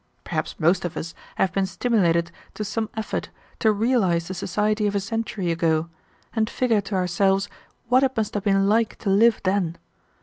[0.23, 4.95] Perhaps most of us have been stimulated to some effort to realize the society of
[4.95, 5.89] a century ago,
[6.35, 7.47] and figure to ourselves
[7.87, 9.77] what it must have been like to live then.